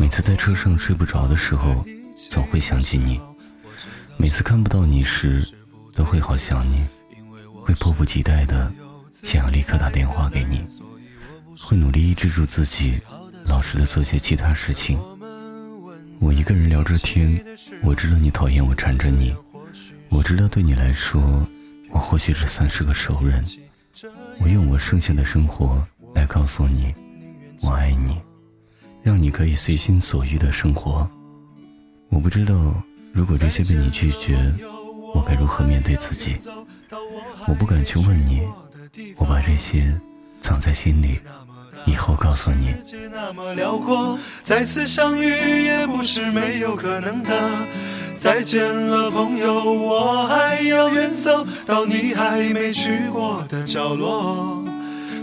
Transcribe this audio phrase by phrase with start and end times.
[0.00, 1.84] 每次在车上睡不着的时候，
[2.30, 3.20] 总会想起你；
[4.16, 5.46] 每次看不到你时，
[5.94, 6.86] 都会好想你，
[7.54, 8.72] 会迫不及待的
[9.12, 10.64] 想要立刻打电话给你，
[11.58, 12.98] 会努力抑制住自己，
[13.44, 14.98] 老实的做些其他事情。
[16.18, 17.38] 我一个人聊着天，
[17.82, 19.36] 我知道你讨厌我缠着你，
[20.08, 21.46] 我知道对你来说，
[21.90, 23.44] 我或许只算是个熟人。
[24.38, 26.94] 我用我剩下的生活来告诉你，
[27.60, 28.18] 我爱你，
[29.02, 31.08] 让你可以随心所欲的生活。
[32.08, 32.54] 我不知道，
[33.12, 34.52] 如果这些被你拒绝，
[35.14, 36.36] 我该如何面对自己？
[37.46, 38.42] 我不敢去问你，
[39.16, 39.98] 我把这些
[40.40, 41.20] 藏在心里。
[41.86, 42.74] 以后告诉你。
[43.10, 47.66] 那么辽阔，再次相遇也不是没有可能的。
[48.18, 54.62] 再见了，朋友，我还要远走到你还没去过的角落。